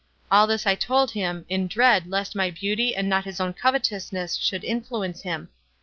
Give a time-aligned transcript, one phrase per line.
[0.31, 4.35] All this I told him, in dread lest my beauty and not his own covetousness
[4.37, 5.49] should influence him.